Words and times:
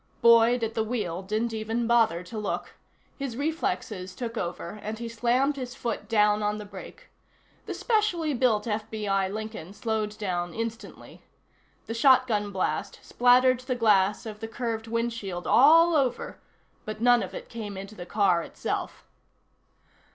Boyd, 0.23 0.63
at 0.63 0.73
the 0.73 0.83
wheel, 0.83 1.21
didn't 1.21 1.53
even 1.53 1.85
bother 1.85 2.23
to 2.23 2.37
look. 2.39 2.73
His 3.19 3.37
reflexes 3.37 4.15
took 4.15 4.35
over 4.35 4.79
and 4.81 4.97
he 4.97 5.07
slammed 5.07 5.57
his 5.57 5.75
foot 5.75 6.09
down 6.09 6.41
on 6.41 6.57
the 6.57 6.65
brake. 6.65 7.11
The 7.67 7.75
specially 7.75 8.33
built 8.33 8.65
FBI 8.65 9.31
Lincoln 9.31 9.75
slowed 9.75 10.17
down 10.17 10.55
instantly. 10.55 11.21
The 11.85 11.93
shotgun 11.93 12.51
blast 12.51 12.99
splattered 13.03 13.59
the 13.59 13.75
glass 13.75 14.25
of 14.25 14.39
the 14.39 14.47
curved 14.47 14.87
windshield 14.87 15.45
all 15.45 15.95
over 15.95 16.39
but 16.83 16.99
none 16.99 17.21
of 17.21 17.35
it 17.35 17.47
came 17.47 17.77
into 17.77 17.93
the 17.93 18.07
car 18.07 18.41
itself. 18.41 19.03